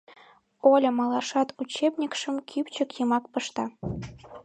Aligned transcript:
Оля 0.71 0.91
малашат 0.97 1.49
учебникшым 1.61 2.35
кӱпчык 2.49 2.89
йымак 2.97 3.23
пышта. 3.33 3.65